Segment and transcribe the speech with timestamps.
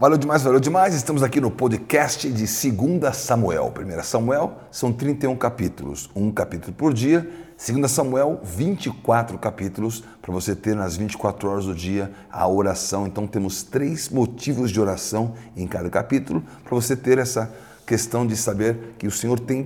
[0.00, 0.94] Valeu demais, valeu demais.
[0.94, 3.70] Estamos aqui no podcast de 2 Samuel.
[3.70, 7.28] 1 Samuel são 31 capítulos, um capítulo por dia.
[7.58, 13.06] 2 Samuel, 24 capítulos, para você ter nas 24 horas do dia a oração.
[13.06, 17.52] Então temos três motivos de oração em cada capítulo, para você ter essa
[17.84, 19.62] questão de saber que o Senhor tem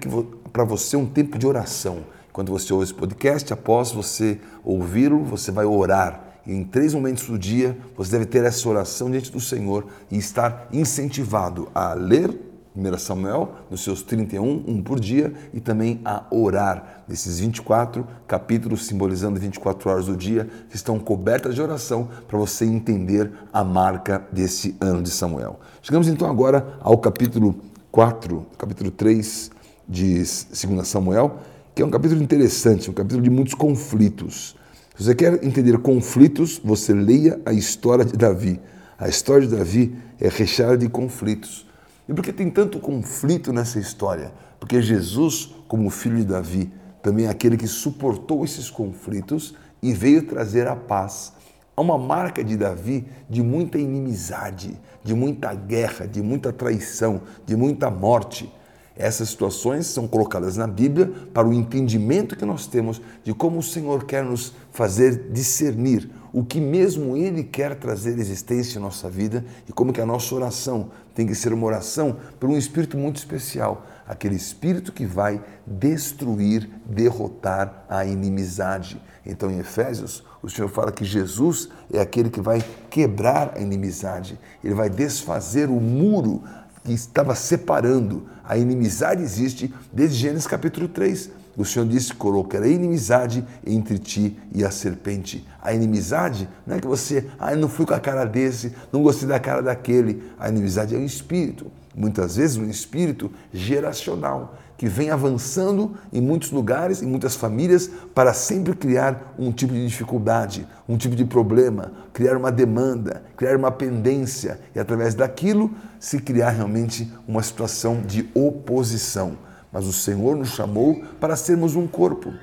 [0.52, 1.98] para você um tempo de oração.
[2.32, 7.38] Quando você ouve esse podcast, após você ouvi-lo, você vai orar em três momentos do
[7.38, 12.98] dia, você deve ter essa oração diante do Senhor e estar incentivado a ler 1
[12.98, 19.38] Samuel, nos seus 31, um por dia, e também a orar nesses 24 capítulos, simbolizando
[19.38, 24.76] 24 horas do dia, que estão cobertas de oração, para você entender a marca desse
[24.80, 25.60] ano de Samuel.
[25.82, 27.54] Chegamos então agora ao capítulo
[27.92, 29.52] 4, capítulo 3
[29.88, 30.48] de 2
[30.82, 31.38] Samuel,
[31.76, 34.56] que é um capítulo interessante, um capítulo de muitos conflitos.
[34.96, 38.60] Se você quer entender conflitos, você leia a história de Davi.
[38.96, 41.66] A história de Davi é recheada de conflitos.
[42.08, 44.32] E por que tem tanto conflito nessa história?
[44.60, 50.28] Porque Jesus, como filho de Davi, também é aquele que suportou esses conflitos e veio
[50.28, 51.32] trazer a paz.
[51.76, 57.56] Há uma marca de Davi de muita inimizade, de muita guerra, de muita traição, de
[57.56, 58.48] muita morte.
[58.96, 63.62] Essas situações são colocadas na Bíblia para o entendimento que nós temos de como o
[63.62, 69.44] Senhor quer nos fazer discernir o que mesmo Ele quer trazer existência em nossa vida
[69.68, 73.16] e como que a nossa oração tem que ser uma oração por um espírito muito
[73.16, 79.00] especial, aquele espírito que vai destruir, derrotar a inimizade.
[79.24, 84.38] Então em Efésios, o Senhor fala que Jesus é aquele que vai quebrar a inimizade,
[84.62, 86.42] ele vai desfazer o muro
[86.84, 88.26] que estava separando.
[88.44, 91.30] A inimizade existe desde Gênesis capítulo 3.
[91.56, 95.46] O Senhor disse: colocarei inimizade entre ti e a serpente.
[95.62, 99.26] A inimizade não é que você, ah, não fui com a cara desse, não gostei
[99.26, 100.22] da cara daquele.
[100.38, 106.50] A inimizade é um espírito, muitas vezes um espírito geracional que vem avançando em muitos
[106.50, 111.90] lugares, em muitas famílias, para sempre criar um tipo de dificuldade, um tipo de problema,
[112.12, 118.28] criar uma demanda, criar uma pendência e através daquilo se criar realmente uma situação de
[118.34, 119.38] oposição.
[119.72, 122.34] Mas o Senhor nos chamou para sermos um corpo.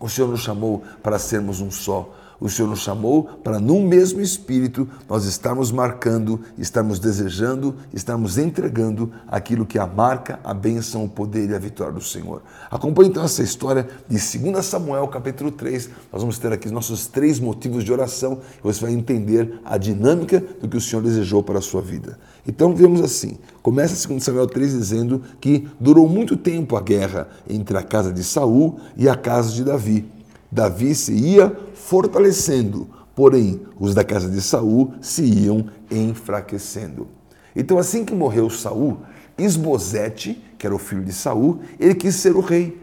[0.00, 2.12] O Senhor nos chamou para sermos um só.
[2.40, 9.12] O Senhor nos chamou para, num mesmo espírito, nós estarmos marcando, estarmos desejando, estarmos entregando
[9.26, 12.42] aquilo que a marca, a bênção, o poder e a vitória do Senhor.
[12.70, 15.90] Acompanhe então essa história de 2 Samuel, capítulo 3.
[16.12, 20.40] Nós vamos ter aqui nossos três motivos de oração e você vai entender a dinâmica
[20.60, 22.18] do que o Senhor desejou para a sua vida.
[22.46, 27.76] Então, vemos assim: começa 2 Samuel 3 dizendo que durou muito tempo a guerra entre
[27.76, 30.17] a casa de Saul e a casa de Davi.
[30.50, 37.08] Davi se ia fortalecendo, porém os da casa de Saul se iam enfraquecendo.
[37.54, 39.00] Então, assim que morreu Saul,
[39.36, 42.80] Isbosete, que era o filho de Saul, ele quis ser o rei.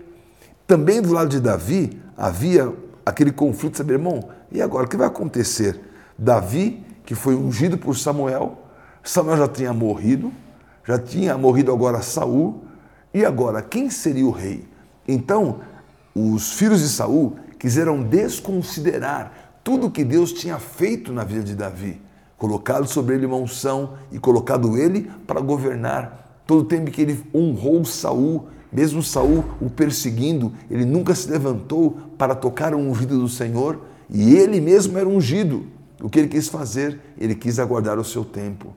[0.67, 2.73] Também do lado de Davi havia
[3.05, 4.29] aquele conflito, sabe, irmão?
[4.51, 5.79] E agora o que vai acontecer?
[6.17, 8.57] Davi, que foi ungido por Samuel,
[9.03, 10.31] Samuel já tinha morrido,
[10.85, 12.63] já tinha morrido agora Saul,
[13.13, 14.67] e agora quem seria o rei?
[15.07, 15.59] Então,
[16.15, 21.99] os filhos de Saul quiseram desconsiderar tudo que Deus tinha feito na vida de Davi,
[22.37, 26.43] colocado sobre ele uma unção e colocado ele para governar.
[26.45, 31.97] Todo o tempo que ele honrou Saul, mesmo Saul o perseguindo, ele nunca se levantou
[32.19, 35.65] para tocar o ungido do Senhor, e ele mesmo era ungido.
[35.99, 36.99] O que ele quis fazer?
[37.17, 38.75] Ele quis aguardar o seu tempo.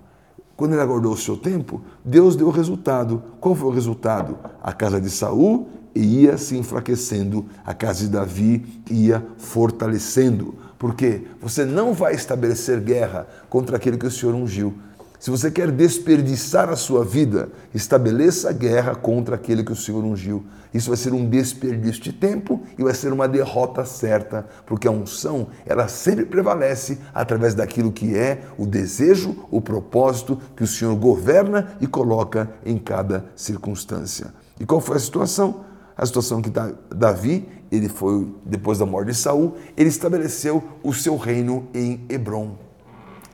[0.56, 3.22] Quando ele aguardou o seu tempo, Deus deu o resultado.
[3.38, 4.38] Qual foi o resultado?
[4.62, 5.69] A casa de Saul
[5.99, 10.55] ia se enfraquecendo, a casa de Davi ia fortalecendo.
[10.79, 14.75] Porque você não vai estabelecer guerra contra aquele que o Senhor ungiu.
[15.19, 20.05] Se você quer desperdiçar a sua vida, estabeleça a guerra contra aquele que o Senhor
[20.05, 20.45] ungiu.
[20.73, 24.93] Isso vai ser um desperdício de tempo e vai ser uma derrota certa, porque a
[24.93, 30.95] unção, ela sempre prevalece através daquilo que é o desejo, o propósito que o Senhor
[30.95, 34.33] governa e coloca em cada circunstância.
[34.61, 35.65] E qual foi a situação?
[35.99, 36.50] A situação que
[36.95, 42.56] Davi, ele foi depois da morte de Saul, ele estabeleceu o seu reino em Hebron.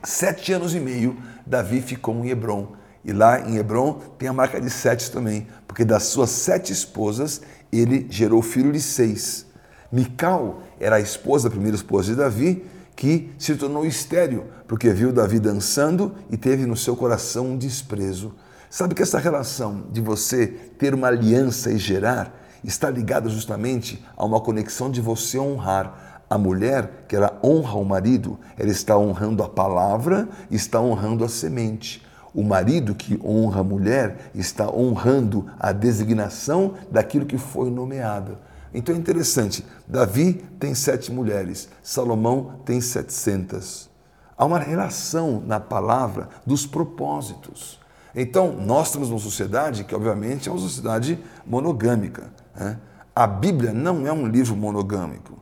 [0.03, 1.15] Sete anos e meio,
[1.45, 2.73] Davi ficou em Hebron.
[3.03, 7.41] E lá em Hebron tem a marca de sete também, porque das suas sete esposas,
[7.71, 9.45] ele gerou filho de seis.
[9.91, 12.65] Mical era a esposa, a primeira esposa de Davi,
[12.95, 18.33] que se tornou estéreo, porque viu Davi dançando e teve no seu coração um desprezo.
[18.71, 24.25] Sabe que essa relação de você ter uma aliança e gerar está ligada justamente a
[24.25, 26.23] uma conexão de você honrar.
[26.27, 31.29] A mulher, que ela honra o marido, ela está honrando a palavra, está honrando a
[31.29, 32.03] semente.
[32.33, 38.37] O marido que honra a mulher está honrando a designação daquilo que foi nomeado.
[38.73, 43.89] Então é interessante, Davi tem sete mulheres, Salomão tem setecentas.
[44.37, 47.79] Há uma relação na palavra dos propósitos.
[48.13, 52.31] Então, nós temos uma sociedade que, obviamente, é uma sociedade monogâmica.
[52.55, 52.77] Né?
[53.15, 55.39] A Bíblia não é um livro monogâmico.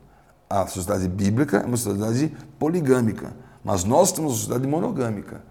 [0.48, 3.32] A sociedade bíblica é uma sociedade poligâmica.
[3.64, 5.42] Mas nós temos uma sociedade monogâmica.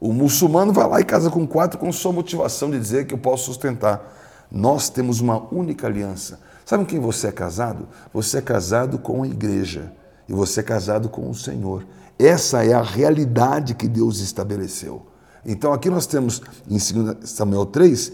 [0.00, 3.18] O muçulmano vai lá e casa com quatro com sua motivação de dizer que eu
[3.18, 4.02] posso sustentar.
[4.50, 6.40] Nós temos uma única aliança.
[6.66, 7.88] Sabe com quem você é casado?
[8.12, 9.92] Você é casado com a igreja
[10.28, 11.86] e você é casado com o Senhor.
[12.18, 15.06] Essa é a realidade que Deus estabeleceu.
[15.44, 18.12] Então aqui nós temos em 2 Samuel 3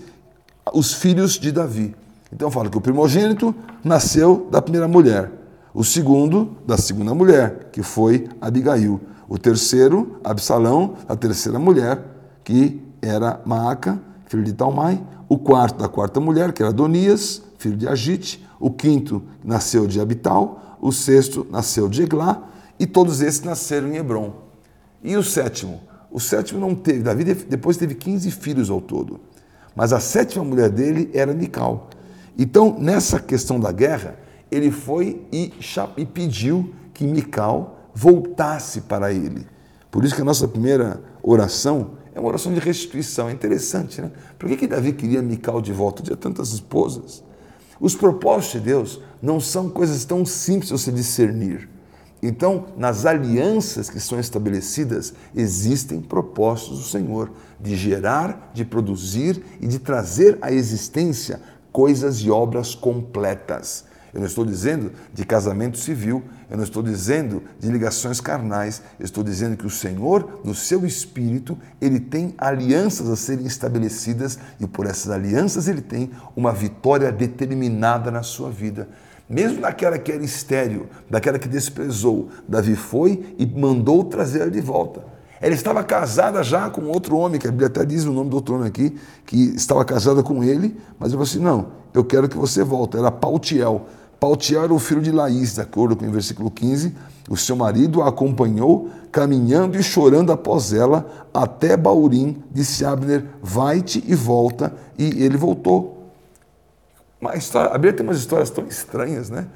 [0.73, 1.95] os filhos de Davi.
[2.33, 5.31] Então fala que o primogênito nasceu da primeira mulher,
[5.73, 9.01] o segundo da segunda mulher, que foi Abigail.
[9.29, 12.03] O terceiro, Absalão, a terceira mulher,
[12.43, 15.03] que era Maaca, filho de Talmai.
[15.29, 18.45] O quarto, da quarta mulher, que era Adonias, filho de Agite.
[18.59, 20.79] O quinto nasceu de Abital.
[20.81, 22.43] O sexto nasceu de Eglá.
[22.79, 24.33] E todos esses nasceram em Hebron.
[25.03, 25.81] E o sétimo?
[26.11, 27.01] O sétimo não teve.
[27.03, 29.21] Davi depois teve 15 filhos ao todo.
[29.77, 31.91] Mas a sétima mulher dele era Mical.
[32.39, 34.17] Então, nessa questão da guerra,
[34.49, 35.53] ele foi e,
[35.97, 39.45] e pediu que Mical voltasse para ele.
[39.91, 43.29] Por isso que a nossa primeira oração é uma oração de restituição.
[43.29, 44.13] É interessante, né?
[44.39, 46.03] Por que, que Davi queria Mical de volta?
[46.03, 47.25] Tinha tantas esposas.
[47.81, 51.69] Os propósitos de Deus não são coisas tão simples de você discernir.
[52.21, 57.31] Então, nas alianças que são estabelecidas, existem propósitos do Senhor
[57.61, 61.41] de gerar, de produzir e de trazer à existência
[61.73, 63.85] coisas e obras completas.
[64.13, 69.05] Eu não estou dizendo de casamento civil, eu não estou dizendo de ligações carnais, eu
[69.05, 74.67] estou dizendo que o Senhor, no seu espírito, ele tem alianças a serem estabelecidas e
[74.67, 78.89] por essas alianças ele tem uma vitória determinada na sua vida.
[79.29, 84.61] Mesmo daquela que era estéril, daquela que desprezou, Davi foi e mandou trazer ela de
[84.61, 85.18] volta.
[85.41, 88.37] Ela estava casada já com outro homem, que a Bíblia até diz o nome do
[88.37, 92.29] outro homem aqui, que estava casada com ele, mas ele falou assim: não, eu quero
[92.29, 92.97] que você volte.
[92.97, 93.87] Era Pautiel.
[94.19, 96.95] Pautiel era o filho de Laís, de acordo com o versículo 15.
[97.29, 102.43] O seu marido a acompanhou, caminhando e chorando após ela, até Baurim.
[102.51, 104.75] Disse Abner: Vai-te e volta.
[104.99, 105.99] E ele voltou.
[107.21, 109.47] Uma história, a Bíblia tem umas histórias tão estranhas, né?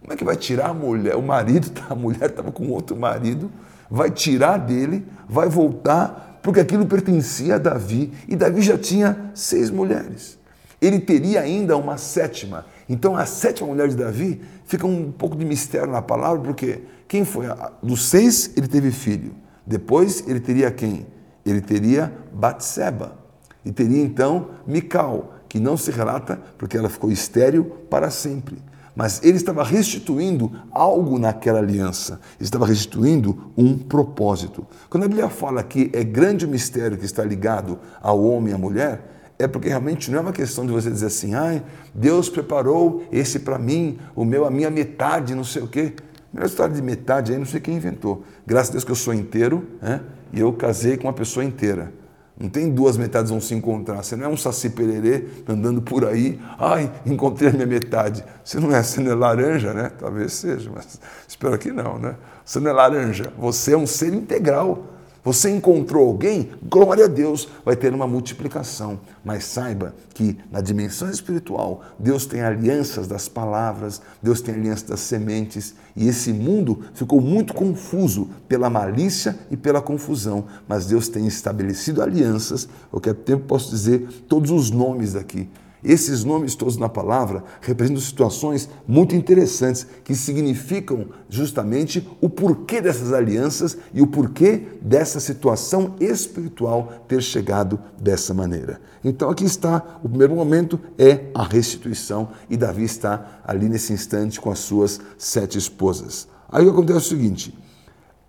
[0.00, 1.16] Como é que vai tirar a mulher?
[1.16, 3.50] O marido, a mulher estava com outro marido,
[3.90, 8.12] vai tirar dele, vai voltar, porque aquilo pertencia a Davi.
[8.28, 10.38] E Davi já tinha seis mulheres.
[10.80, 12.64] Ele teria ainda uma sétima.
[12.88, 17.24] Então a sétima mulher de Davi fica um pouco de mistério na palavra, porque quem
[17.24, 17.46] foi?
[17.82, 19.34] Dos seis ele teve filho.
[19.66, 21.06] Depois ele teria quem?
[21.44, 23.18] Ele teria Batseba.
[23.64, 28.56] E teria então Mical, que não se relata porque ela ficou estéril para sempre.
[29.00, 34.66] Mas ele estava restituindo algo naquela aliança, ele estava restituindo um propósito.
[34.90, 38.58] Quando a Bíblia fala que é grande mistério que está ligado ao homem e à
[38.58, 41.62] mulher, é porque realmente não é uma questão de você dizer assim, ai,
[41.94, 45.94] Deus preparou esse para mim, o meu, a minha metade, não sei o quê.
[46.30, 48.22] Melhor história de metade aí, não sei quem inventou.
[48.46, 50.02] Graças a Deus que eu sou inteiro, né?
[50.30, 51.90] e eu casei com uma pessoa inteira.
[52.40, 54.02] Não tem duas metades vão se encontrar.
[54.02, 58.24] Você não é um saci pererê andando por aí, ai, encontrei a minha metade.
[58.42, 59.92] Você não é, você não é laranja, né?
[59.98, 60.98] Talvez seja, mas
[61.28, 62.16] espero que não, né?
[62.42, 64.86] Você não é laranja, você é um ser integral.
[65.22, 69.00] Você encontrou alguém, glória a Deus, vai ter uma multiplicação.
[69.22, 75.00] Mas saiba que na dimensão espiritual, Deus tem alianças das palavras, Deus tem alianças das
[75.00, 80.46] sementes, e esse mundo ficou muito confuso pela malícia e pela confusão.
[80.66, 85.48] Mas Deus tem estabelecido alianças, o que é tempo posso dizer todos os nomes aqui
[85.82, 93.12] esses nomes todos na palavra representam situações muito interessantes que significam justamente o porquê dessas
[93.12, 98.80] alianças e o porquê dessa situação espiritual ter chegado dessa maneira.
[99.02, 104.40] Então aqui está, o primeiro momento é a restituição e Davi está ali nesse instante
[104.40, 106.28] com as suas sete esposas.
[106.50, 107.58] Aí acontece o seguinte: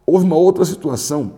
[0.05, 1.33] houve uma outra situação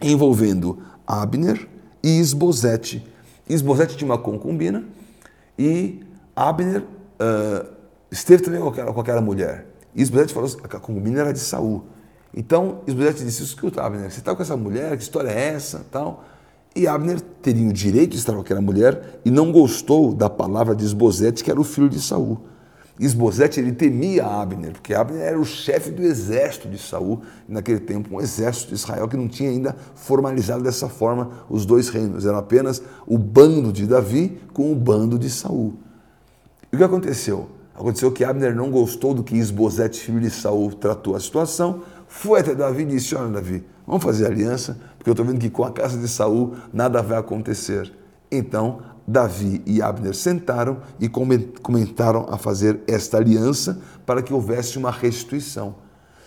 [0.00, 1.68] envolvendo Abner
[2.02, 3.06] e Isbosete.
[3.48, 4.84] Isbosete tinha uma concubina
[5.58, 6.00] e
[6.34, 7.68] Abner uh,
[8.10, 9.66] esteve também com aquela, com aquela mulher.
[9.94, 11.84] E Isbosete falou que a concubina era de Saul.
[12.34, 15.84] Então Isbosete disse: Escuta, Abner, você está com essa mulher, que história é essa?
[15.90, 16.24] Tal.
[16.74, 20.74] E Abner teria o direito de estar com aquela mulher e não gostou da palavra
[20.74, 22.40] de Isbosete, que era o filho de Saul.
[23.00, 28.14] Isbosete ele temia Abner, porque Abner era o chefe do exército de Saul, naquele tempo
[28.14, 32.38] um exército de Israel que não tinha ainda formalizado dessa forma os dois reinos, era
[32.38, 35.74] apenas o bando de Davi com o bando de Saul.
[36.70, 37.48] E o que aconteceu?
[37.74, 42.40] Aconteceu que Abner não gostou do que Isbosete, filho de Saul, tratou a situação, foi
[42.40, 45.64] até Davi e disse: Olha, Davi, vamos fazer aliança, porque eu estou vendo que com
[45.64, 47.90] a casa de Saul nada vai acontecer.
[48.32, 54.90] Então Davi e Abner sentaram e comentaram a fazer esta aliança para que houvesse uma
[54.90, 55.74] restituição.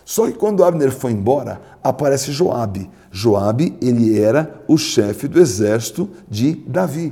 [0.06, 2.92] Só que quando Abner foi embora, aparece Joabe.
[3.12, 7.12] Joabe, ele era o chefe do exército de Davi.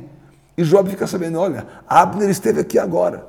[0.55, 3.27] E Joabe fica sabendo, olha, Abner esteve aqui agora.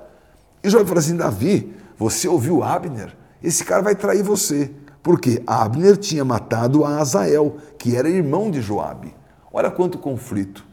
[0.63, 3.17] E Joabe fala assim, Davi, você ouviu Abner?
[3.43, 4.71] Esse cara vai trair você.
[5.03, 9.15] Porque Abner tinha matado a Azael, que era irmão de Joabe.
[9.51, 10.65] Olha quanto conflito.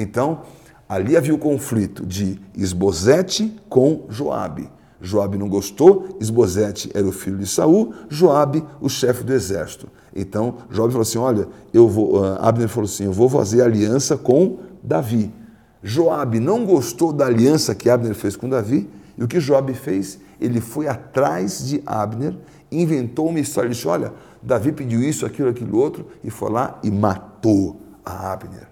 [0.00, 0.42] Então,
[0.90, 4.68] Ali havia o conflito de Esbozete com Joabe.
[5.00, 9.86] Joabe não gostou, Esbozete era o filho de Saul, Joabe o chefe do exército.
[10.12, 12.20] Então Joabe falou assim: Olha, eu vou.
[12.20, 15.32] Uh, Abner falou assim: Eu vou fazer aliança com Davi.
[15.80, 20.18] Joabe não gostou da aliança que Abner fez com Davi, e o que Joabe fez?
[20.40, 22.36] Ele foi atrás de Abner,
[22.68, 26.80] inventou uma história, ele disse: Olha, Davi pediu isso, aquilo, aquilo outro, e foi lá
[26.82, 28.70] e matou a Abner.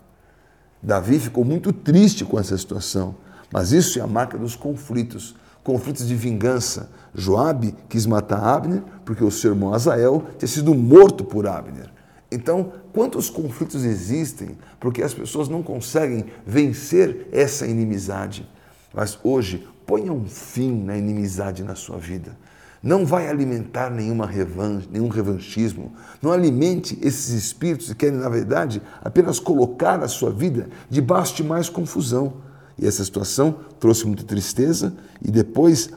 [0.83, 3.17] Davi ficou muito triste com essa situação,
[3.53, 6.91] mas isso é a marca dos conflitos, conflitos de vingança.
[7.15, 11.91] Joabe quis matar Abner porque o seu irmão Azael tinha sido morto por Abner.
[12.31, 18.49] Então, quantos conflitos existem porque as pessoas não conseguem vencer essa inimizade?
[18.95, 22.37] Mas hoje, ponha um fim na inimizade na sua vida.
[22.83, 25.93] Não vai alimentar nenhuma revanche, nenhum revanchismo.
[26.23, 31.45] Não alimente esses espíritos que querem, na verdade, apenas colocar a sua vida debaixo de
[31.45, 32.35] mais confusão.
[32.79, 35.91] E essa situação trouxe muita tristeza e depois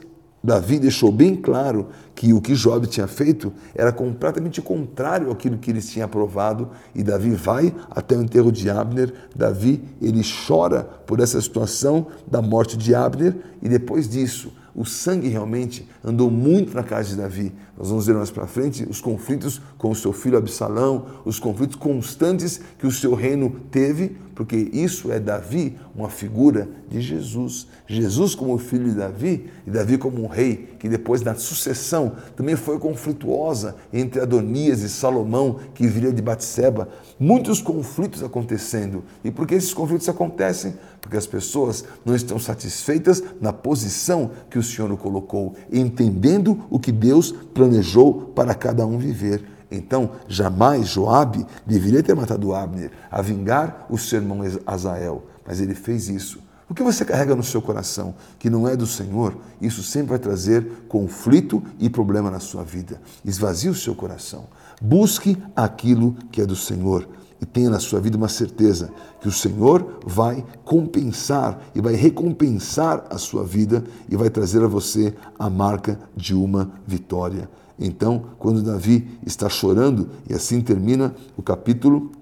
[0.44, 5.70] Davi deixou bem claro que o que Job tinha feito era completamente contrário àquilo que
[5.70, 9.14] eles tinham aprovado e Davi vai até o enterro de Abner.
[9.36, 15.28] Davi, ele chora por essa situação da morte de Abner e depois disso, o sangue
[15.28, 17.52] realmente andou muito na casa de Davi.
[17.76, 21.76] Nós vamos ver mais para frente os conflitos com o seu filho Absalão, os conflitos
[21.76, 27.66] constantes que o seu reino teve, porque isso é Davi, uma figura de Jesus.
[27.86, 32.56] Jesus como filho de Davi e Davi como um rei, que depois da sucessão também
[32.56, 36.88] foi conflituosa entre Adonias e Salomão, que viria de Batseba.
[37.18, 39.04] Muitos conflitos acontecendo.
[39.22, 40.74] E por que esses conflitos acontecem?
[41.02, 46.78] Porque as pessoas não estão satisfeitas na posição que o Senhor o colocou, entendendo o
[46.78, 49.44] que Deus planejou para cada um viver.
[49.70, 55.74] Então, jamais Joabe deveria ter matado Abner a vingar o seu irmão Azael, mas ele
[55.74, 56.40] fez isso.
[56.68, 60.18] O que você carrega no seu coração que não é do Senhor, isso sempre vai
[60.18, 63.00] trazer conflito e problema na sua vida.
[63.24, 64.46] Esvazie o seu coração.
[64.80, 67.06] Busque aquilo que é do Senhor
[67.42, 73.04] e tenha na sua vida uma certeza que o Senhor vai compensar e vai recompensar
[73.10, 77.50] a sua vida e vai trazer a você a marca de uma vitória.
[77.76, 82.12] Então, quando Davi está chorando, e assim termina o capítulo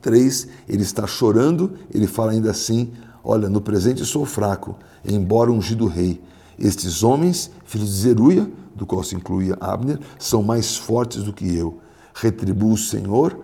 [0.00, 2.92] 3, ele está chorando, ele fala ainda assim:
[3.24, 6.22] Olha, no presente sou fraco, embora ungido rei.
[6.56, 11.56] Estes homens, filhos de Zeruia, do qual se incluía Abner, são mais fortes do que
[11.56, 11.78] eu.
[12.14, 13.36] Retribua o Senhor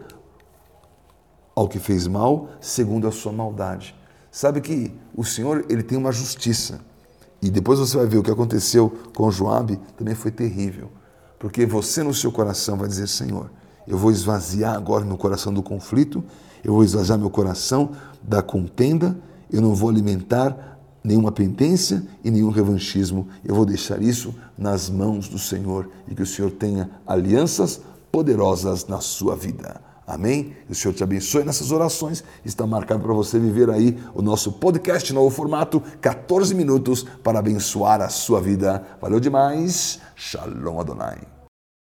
[1.61, 3.95] ao que fez mal, segundo a sua maldade.
[4.31, 6.81] Sabe que o Senhor ele tem uma justiça.
[7.43, 10.91] E depois você vai ver o que aconteceu com Joabe, também foi terrível.
[11.39, 13.51] Porque você no seu coração vai dizer, Senhor,
[13.87, 16.25] eu vou esvaziar agora meu coração do conflito,
[16.65, 17.91] eu vou esvaziar meu coração
[18.23, 19.19] da contenda,
[19.53, 23.29] eu não vou alimentar nenhuma pendência e nenhum revanchismo.
[23.45, 28.87] Eu vou deixar isso nas mãos do Senhor e que o Senhor tenha alianças poderosas
[28.87, 29.90] na sua vida.
[30.11, 30.57] Amém?
[30.69, 32.25] O Senhor te abençoe nessas orações.
[32.45, 38.01] Está marcado para você viver aí o nosso podcast, novo formato, 14 minutos para abençoar
[38.01, 38.85] a sua vida.
[39.01, 40.01] Valeu demais.
[40.17, 41.40] Shalom Adonai.